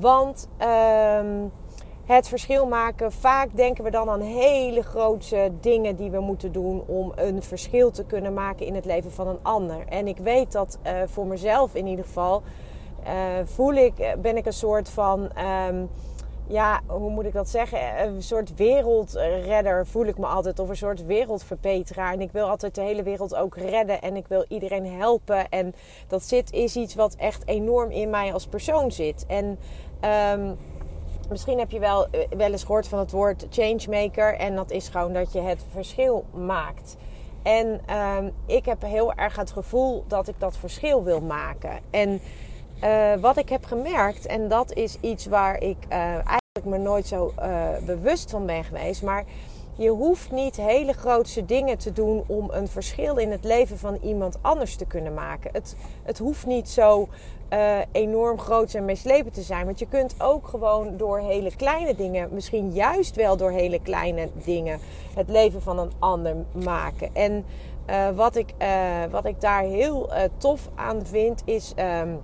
[0.00, 1.46] Want ehm,
[2.04, 6.82] het verschil maken, vaak denken we dan aan hele grote dingen die we moeten doen
[6.86, 9.86] om een verschil te kunnen maken in het leven van een ander.
[9.88, 12.42] En ik weet dat uh, voor mezelf in ieder geval
[13.06, 13.10] uh,
[13.44, 15.30] voel ik, ben ik een soort van.
[15.68, 15.88] Um,
[16.46, 18.02] ja, hoe moet ik dat zeggen?
[18.06, 20.58] Een soort wereldredder voel ik me altijd.
[20.58, 22.12] Of een soort wereldverbeteraar.
[22.12, 24.00] En ik wil altijd de hele wereld ook redden.
[24.00, 25.48] En ik wil iedereen helpen.
[25.48, 25.74] En
[26.08, 29.24] dat zit, is iets wat echt enorm in mij als persoon zit.
[29.26, 29.58] En
[30.32, 30.56] um,
[31.28, 34.34] misschien heb je wel, eh, wel eens gehoord van het woord changemaker.
[34.36, 36.96] En dat is gewoon dat je het verschil maakt.
[37.42, 41.78] En um, ik heb heel erg het gevoel dat ik dat verschil wil maken.
[41.90, 42.20] En
[42.84, 47.06] uh, wat ik heb gemerkt, en dat is iets waar ik uh, eigenlijk me nooit
[47.06, 49.24] zo uh, bewust van ben geweest, maar
[49.76, 53.98] je hoeft niet hele grootse dingen te doen om een verschil in het leven van
[54.02, 55.50] iemand anders te kunnen maken.
[55.52, 57.08] Het, het hoeft niet zo
[57.92, 59.64] enorm groot en meeslepend te zijn.
[59.64, 64.28] Want je kunt ook gewoon door hele kleine dingen, misschien juist wel door hele kleine
[64.44, 64.78] dingen,
[65.14, 67.14] het leven van een ander maken.
[67.14, 67.44] En
[68.14, 68.54] wat, ik,
[69.10, 71.72] wat ik daar heel tof aan vind, is.
[72.02, 72.20] Um,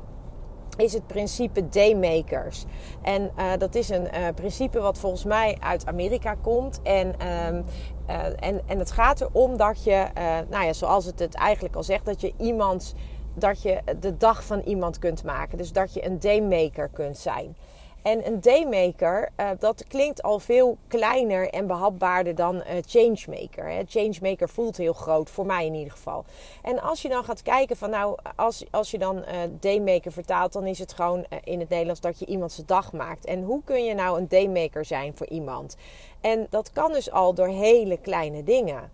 [0.77, 2.65] is het principe daymakers.
[3.03, 6.83] En uh, dat is een uh, principe wat volgens mij uit Amerika komt.
[6.83, 7.65] En, um,
[8.09, 10.07] uh, en, en het gaat erom dat je,
[10.49, 12.95] nou ja, zoals het het eigenlijk al zegt, dat je iemand,
[13.35, 15.59] dat je de dag van iemand kunt maken.
[15.59, 17.57] Dus dat je een daymaker kunt zijn.
[18.03, 23.71] En een daymaker, uh, dat klinkt al veel kleiner en behapbaarder dan uh, changemaker.
[23.71, 23.83] Hè.
[23.87, 26.25] Changemaker voelt heel groot, voor mij in ieder geval.
[26.63, 29.25] En als je dan gaat kijken van nou, als, als je dan uh,
[29.61, 33.25] daymaker vertaalt, dan is het gewoon in het Nederlands dat je iemand zijn dag maakt.
[33.25, 35.77] En hoe kun je nou een daymaker zijn voor iemand?
[36.21, 38.91] En dat kan dus al door hele kleine dingen.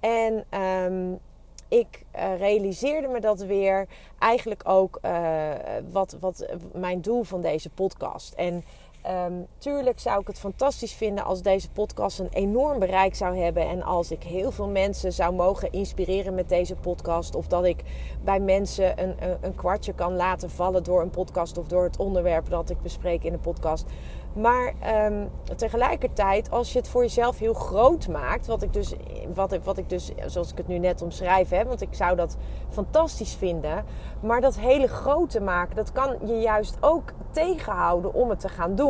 [0.00, 1.20] En um,
[1.70, 3.86] ik uh, realiseerde me dat weer
[4.18, 5.50] eigenlijk ook uh,
[5.90, 8.34] wat, wat mijn doel van deze podcast.
[8.34, 8.64] En
[9.06, 13.68] um, tuurlijk zou ik het fantastisch vinden als deze podcast een enorm bereik zou hebben.
[13.68, 17.34] En als ik heel veel mensen zou mogen inspireren met deze podcast.
[17.34, 17.82] Of dat ik
[18.24, 21.96] bij mensen een, een, een kwartje kan laten vallen door een podcast of door het
[21.96, 23.84] onderwerp dat ik bespreek in de podcast.
[24.32, 24.74] Maar
[25.06, 28.94] um, tegelijkertijd, als je het voor jezelf heel groot maakt, wat ik, dus,
[29.34, 32.36] wat, wat ik dus, zoals ik het nu net omschrijf, hè, want ik zou dat
[32.68, 33.84] fantastisch vinden.
[34.22, 38.74] Maar dat hele grote maken, dat kan je juist ook tegenhouden om het te gaan
[38.74, 38.89] doen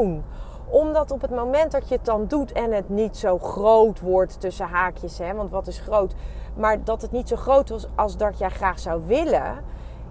[0.68, 4.40] omdat op het moment dat je het dan doet en het niet zo groot wordt
[4.40, 6.14] tussen haakjes, hè, want wat is groot,
[6.54, 9.64] maar dat het niet zo groot was als dat jij graag zou willen,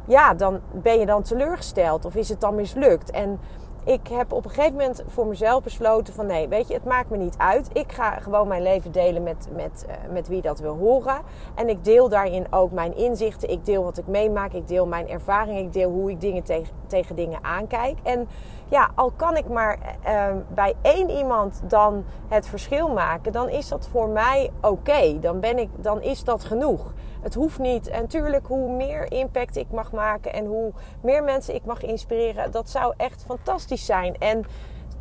[0.06, 3.12] ja, dan ben je dan teleurgesteld of is het dan mislukt.
[3.12, 3.40] En
[3.84, 7.10] ik heb op een gegeven moment voor mezelf besloten van nee, weet je, het maakt
[7.10, 7.70] me niet uit.
[7.74, 11.22] Ik ga gewoon mijn leven delen met, met, uh, met wie dat wil horen.
[11.56, 13.50] En ik deel daarin ook mijn inzichten.
[13.50, 14.54] Ik deel wat ik meemaak.
[14.54, 15.60] Ik deel mijn ervaring.
[15.60, 17.98] Ik deel hoe ik dingen tegen, tegen dingen aankijk.
[18.04, 18.28] En
[18.70, 23.68] ja, al kan ik maar uh, bij één iemand dan het verschil maken, dan is
[23.68, 25.20] dat voor mij oké.
[25.20, 26.94] Dan ben ik, dan is dat genoeg.
[27.22, 27.88] Het hoeft niet.
[27.88, 30.72] En natuurlijk, hoe meer impact ik mag maken en hoe
[31.02, 34.18] meer mensen ik mag inspireren, dat zou echt fantastisch zijn.
[34.18, 34.46] En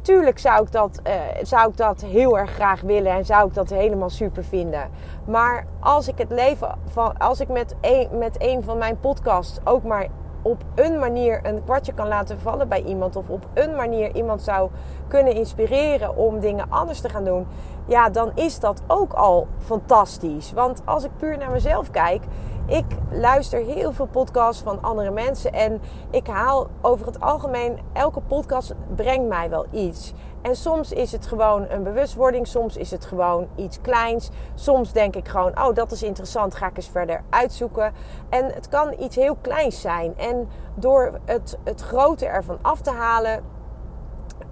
[0.03, 1.13] tuurlijk zou ik dat, uh,
[1.43, 4.91] zou ik dat heel erg graag willen en zou ik dat helemaal super vinden.
[5.25, 9.61] Maar als ik het leven van, als ik met een, met een van mijn podcasts
[9.65, 10.09] ook maar
[10.49, 13.17] op een manier een kwartje kan laten vallen bij iemand.
[13.17, 14.71] Of op een manier iemand zou
[15.09, 17.47] kunnen inspireren om dingen anders te gaan doen.
[17.87, 20.53] Ja, dan is dat ook al fantastisch.
[20.53, 22.23] Want als ik puur naar mezelf kijk.
[22.69, 25.53] Ik luister heel veel podcasts van andere mensen.
[25.53, 25.81] En
[26.11, 27.79] ik haal over het algemeen.
[27.93, 30.13] Elke podcast brengt mij wel iets.
[30.43, 34.31] En soms is het gewoon een bewustwording, soms is het gewoon iets kleins.
[34.55, 37.93] Soms denk ik gewoon, oh dat is interessant, ga ik eens verder uitzoeken.
[38.29, 40.19] En het kan iets heel kleins zijn.
[40.19, 43.43] En door het, het grote ervan af te halen,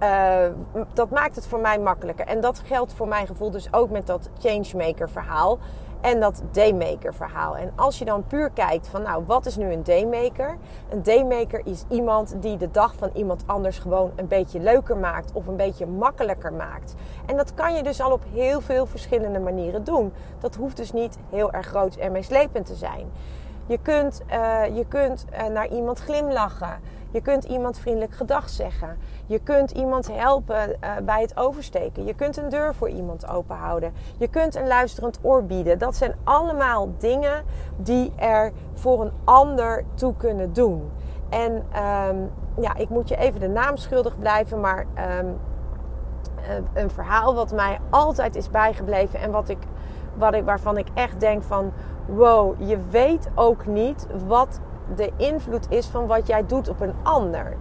[0.03, 0.53] uh,
[0.93, 2.25] dat maakt het voor mij makkelijker.
[2.25, 5.59] En dat geldt voor mijn gevoel dus ook met dat changemaker verhaal
[6.01, 7.57] en dat daymaker verhaal.
[7.57, 10.57] En als je dan puur kijkt van nou, wat is nu een daymaker?
[10.89, 15.31] Een daymaker is iemand die de dag van iemand anders gewoon een beetje leuker maakt
[15.33, 16.95] of een beetje makkelijker maakt.
[17.25, 20.13] En dat kan je dus al op heel veel verschillende manieren doen.
[20.39, 23.11] Dat hoeft dus niet heel erg groot en meeslepend te zijn.
[23.65, 26.79] Je kunt, uh, je kunt uh, naar iemand glimlachen.
[27.11, 28.97] Je kunt iemand vriendelijk gedag zeggen.
[29.25, 32.05] Je kunt iemand helpen uh, bij het oversteken.
[32.05, 33.93] Je kunt een deur voor iemand openhouden.
[34.17, 35.79] Je kunt een luisterend oor bieden.
[35.79, 37.43] Dat zijn allemaal dingen
[37.77, 40.91] die er voor een ander toe kunnen doen.
[41.29, 44.85] En um, ja, ik moet je even de naam schuldig blijven, maar
[45.19, 45.37] um,
[46.73, 49.57] een verhaal wat mij altijd is bijgebleven en wat ik,
[50.13, 51.71] wat ik, waarvan ik echt denk van
[52.05, 54.59] wow, je weet ook niet wat
[54.95, 57.57] de invloed is van wat jij doet op een ander.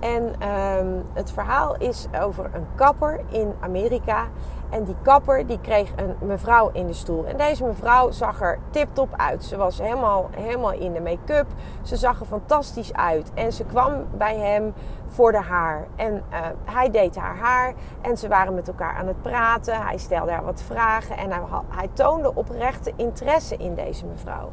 [0.00, 4.26] En um, het verhaal is over een kapper in Amerika.
[4.70, 7.26] En die kapper die kreeg een mevrouw in de stoel.
[7.26, 9.44] En deze mevrouw zag er tip-top uit.
[9.44, 11.46] Ze was helemaal, helemaal in de make-up.
[11.82, 13.30] Ze zag er fantastisch uit.
[13.34, 14.74] En ze kwam bij hem
[15.08, 15.86] voor de haar.
[15.96, 17.74] En uh, hij deed haar haar.
[18.00, 19.82] En ze waren met elkaar aan het praten.
[19.82, 21.16] Hij stelde haar wat vragen.
[21.16, 21.30] En
[21.68, 24.50] hij toonde oprechte interesse in deze mevrouw.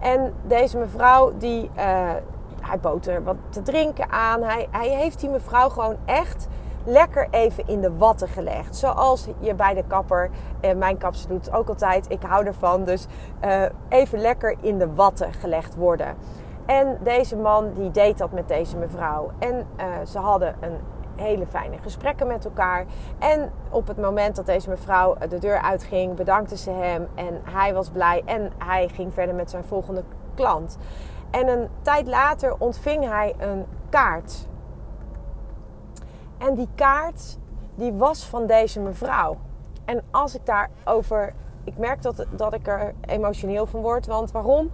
[0.00, 1.70] En deze mevrouw die...
[1.76, 2.10] Uh,
[2.60, 4.42] hij bood er wat te drinken aan.
[4.42, 6.48] Hij, hij heeft die mevrouw gewoon echt
[6.84, 8.76] lekker even in de watten gelegd.
[8.76, 10.30] Zoals je bij de kapper,
[10.60, 12.84] eh, mijn kapster doet ook altijd, ik hou ervan.
[12.84, 13.06] Dus
[13.44, 16.14] uh, even lekker in de watten gelegd worden.
[16.66, 19.30] En deze man die deed dat met deze mevrouw.
[19.38, 19.66] En
[20.06, 20.76] ze hadden een
[21.20, 22.84] hele fijne gesprekken met elkaar.
[23.18, 27.08] En op het moment dat deze mevrouw de deur uitging, bedankte ze hem.
[27.14, 30.02] En hij was blij en hij ging verder met zijn volgende
[30.34, 30.78] klant.
[31.30, 34.48] En een tijd later ontving hij een kaart.
[36.38, 37.38] En die kaart,
[37.74, 39.36] die was van deze mevrouw.
[39.84, 41.32] En als ik daarover...
[41.64, 44.06] Ik merk dat, dat ik er emotioneel van word.
[44.06, 44.70] Want waarom?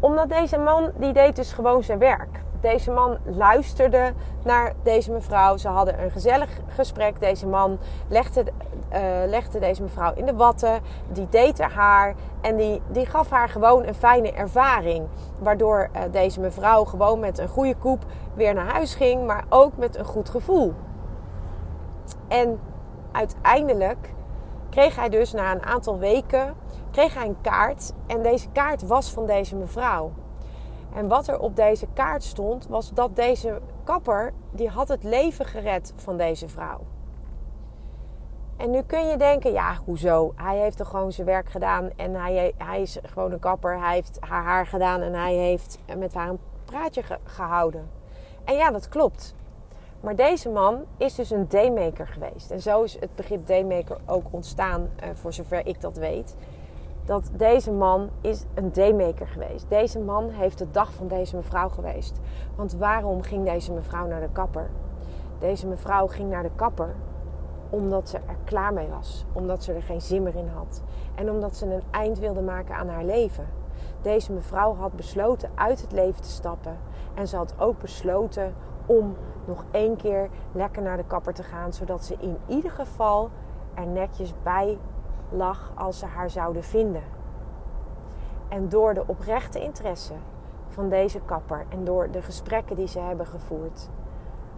[0.00, 2.42] Omdat deze man, die deed dus gewoon zijn werk.
[2.60, 4.12] Deze man luisterde
[4.44, 5.56] naar deze mevrouw.
[5.56, 7.20] Ze hadden een gezellig gesprek.
[7.20, 7.78] Deze man
[8.08, 8.44] legde,
[8.92, 10.80] uh, legde deze mevrouw in de watten.
[11.12, 12.14] Die deed haar.
[12.40, 15.06] En die, die gaf haar gewoon een fijne ervaring.
[15.38, 19.26] Waardoor uh, deze mevrouw gewoon met een goede koep weer naar huis ging.
[19.26, 20.74] Maar ook met een goed gevoel.
[22.28, 22.60] En
[23.12, 24.14] uiteindelijk
[24.70, 26.54] kreeg hij dus na een aantal weken
[26.90, 27.92] kreeg hij een kaart.
[28.06, 30.12] En deze kaart was van deze mevrouw.
[30.94, 35.44] En wat er op deze kaart stond, was dat deze kapper, die had het leven
[35.44, 36.80] gered van deze vrouw.
[38.56, 40.32] En nu kun je denken, ja, hoezo?
[40.36, 43.80] Hij heeft toch gewoon zijn werk gedaan en hij, hij is gewoon een kapper.
[43.80, 47.90] Hij heeft haar haar gedaan en hij heeft met haar een praatje ge gehouden.
[48.44, 49.34] En ja, dat klopt.
[50.00, 52.50] Maar deze man is dus een daymaker geweest.
[52.50, 56.34] En zo is het begrip daymaker ook ontstaan, uh, voor zover ik dat weet
[57.08, 59.68] dat deze man is een daymaker geweest.
[59.68, 62.20] Deze man heeft de dag van deze mevrouw geweest.
[62.56, 64.70] Want waarom ging deze mevrouw naar de kapper?
[65.38, 66.94] Deze mevrouw ging naar de kapper
[67.70, 69.24] omdat ze er klaar mee was.
[69.32, 70.82] Omdat ze er geen zin meer in had.
[71.14, 73.46] En omdat ze een eind wilde maken aan haar leven.
[74.02, 76.78] Deze mevrouw had besloten uit het leven te stappen.
[77.14, 78.54] En ze had ook besloten
[78.86, 81.72] om nog één keer lekker naar de kapper te gaan.
[81.72, 83.30] Zodat ze in ieder geval
[83.74, 84.78] er netjes bij
[85.30, 87.02] lag als ze haar zouden vinden.
[88.48, 90.14] En door de oprechte interesse
[90.68, 93.88] van deze kapper en door de gesprekken die ze hebben gevoerd,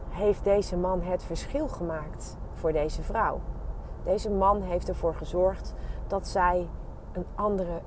[0.09, 3.41] heeft deze man het verschil gemaakt voor deze vrouw.
[4.05, 5.75] Deze man heeft ervoor gezorgd
[6.07, 6.69] dat zij
[7.13, 7.81] een andere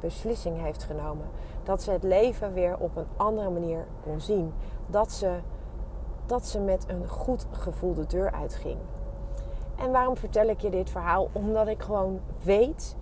[0.00, 1.26] beslissing heeft genomen.
[1.62, 4.52] Dat ze het leven weer op een andere manier kon zien.
[4.86, 5.38] Dat ze,
[6.26, 8.78] dat ze met een goed gevoel de deur uitging.
[9.76, 11.28] En waarom vertel ik je dit verhaal?
[11.32, 12.96] Omdat ik gewoon weet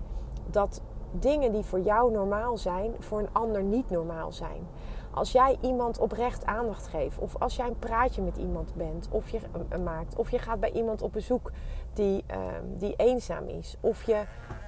[0.47, 4.67] dat dingen die voor jou normaal zijn, voor een ander niet normaal zijn.
[5.11, 9.29] Als jij iemand oprecht aandacht geeft, of als jij een praatje met iemand bent, of
[9.29, 9.39] je
[9.73, 11.51] uh, maakt, of je gaat bij iemand op bezoek
[11.93, 12.37] die, uh,
[12.79, 14.23] die eenzaam is, of je,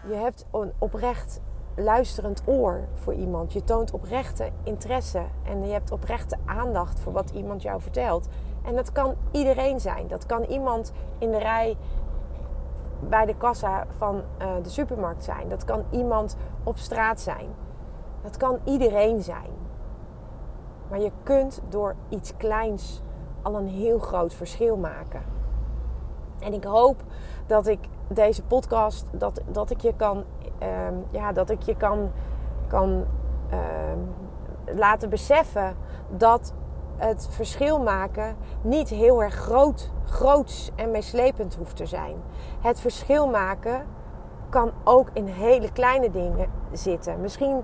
[0.08, 1.40] je hebt een oprecht
[1.76, 7.30] luisterend oor voor iemand, je toont oprechte interesse en je hebt oprechte aandacht voor wat
[7.30, 8.28] iemand jou vertelt.
[8.64, 10.08] En dat kan iedereen zijn.
[10.08, 11.76] Dat kan iemand in de rij
[13.08, 15.48] bij de kassa van uh, de supermarkt zijn.
[15.48, 17.48] Dat kan iemand op straat zijn.
[18.22, 19.50] Dat kan iedereen zijn.
[20.88, 23.02] Maar je kunt door iets kleins
[23.42, 25.22] al een heel groot verschil maken.
[26.38, 27.02] En ik hoop
[27.46, 27.78] dat ik
[28.08, 30.24] deze podcast, dat, dat ik je kan,
[30.62, 30.68] uh,
[31.10, 32.10] ja, dat ik je kan,
[32.66, 33.04] kan
[33.52, 33.58] uh,
[34.76, 35.76] laten beseffen
[36.16, 36.54] dat
[37.08, 42.16] het verschil maken niet heel erg groot, groots en meeslepend hoeft te zijn.
[42.60, 43.86] Het verschil maken
[44.48, 47.20] kan ook in hele kleine dingen zitten.
[47.20, 47.62] Misschien,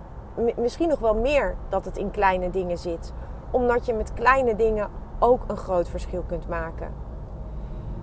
[0.56, 3.12] misschien nog wel meer dat het in kleine dingen zit.
[3.50, 6.92] Omdat je met kleine dingen ook een groot verschil kunt maken.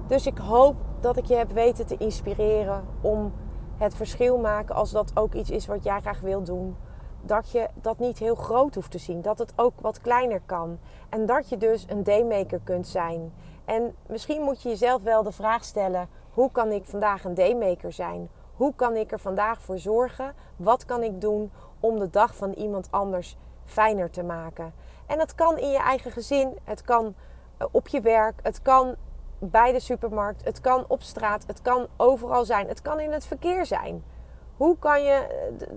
[0.08, 3.34] Dus ik hoop dat ik je heb weten te inspireren om
[3.78, 6.76] het verschil maken, als dat ook iets is wat jij graag wil doen,
[7.26, 9.22] dat je dat niet heel groot hoeft te zien.
[9.22, 10.80] Dat het ook wat kleiner kan.
[11.10, 13.34] En dat je dus een daymaker kunt zijn.
[13.66, 17.92] En misschien moet je jezelf wel de vraag stellen: hoe kan ik vandaag een daymaker
[17.92, 18.30] zijn?
[18.56, 20.34] Hoe kan ik er vandaag voor zorgen?
[20.56, 24.74] Wat kan ik doen om de dag van iemand anders fijner te maken?
[25.06, 27.16] En dat kan in je eigen gezin, het kan
[27.58, 28.96] eh, op je werk, het kan
[29.40, 33.26] bij de supermarkt, het kan op straat, het kan overal zijn, het kan in het
[33.26, 34.04] verkeer zijn.
[34.58, 35.28] Hoe kan je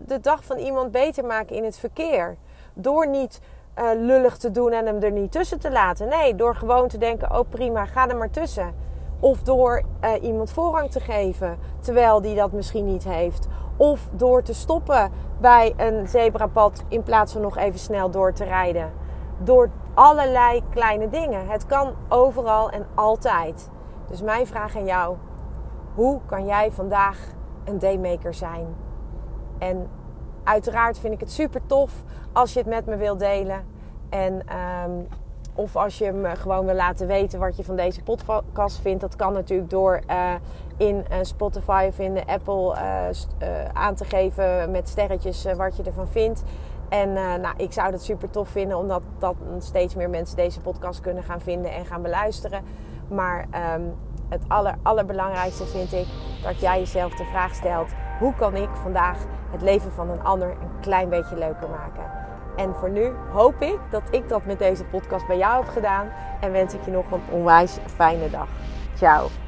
[0.07, 2.37] de dag van iemand beter maken in het verkeer?
[2.75, 3.41] Door niet
[3.79, 6.09] uh, lullig te doen en hem er niet tussen te laten.
[6.09, 8.75] Nee, door gewoon te denken: oh prima, ga er maar tussen.
[9.21, 13.49] Of door uh, iemand voorrang te geven terwijl die dat misschien niet heeft.
[13.77, 18.45] Of door te stoppen bij een zebrapad in plaats van nog even snel door te
[18.45, 18.93] rijden.
[19.39, 21.49] Door allerlei kleine dingen.
[21.49, 23.71] Het kan overal en altijd.
[24.09, 25.17] Dus mijn vraag aan jou:
[25.95, 27.37] hoe kan jij vandaag
[27.69, 28.67] een daymaker zijn?
[29.59, 29.89] En
[30.45, 33.65] uiteraard vind ik het super tof als je het met me wilt delen.
[34.09, 34.43] En
[34.85, 35.07] um,
[35.55, 38.03] of als je me gewoon wil laten weten wat je van deze
[38.53, 39.01] podcast vindt.
[39.01, 40.35] Dat kan natuurlijk door uh,
[40.77, 45.83] in uh, Spotify of in de Apple uh, aan te geven met sterretjes wat je
[45.83, 46.43] ervan vindt.
[46.89, 51.01] En nou, ik zou het super tof vinden, omdat dat steeds meer mensen deze podcast
[51.01, 52.63] kunnen gaan vinden en gaan beluisteren.
[53.09, 53.95] Maar um,
[54.29, 56.07] het aller, allerbelangrijkste vind ik
[56.43, 59.19] dat jij jezelf de vraag stelt: hoe kan ik vandaag
[59.51, 62.11] het leven van een ander een klein beetje leuker maken?
[62.57, 66.09] En voor nu hoop ik dat ik dat met deze podcast bij jou heb gedaan.
[66.41, 68.49] En wens ik je nog een onwijs fijne dag.
[68.95, 69.48] Ciao.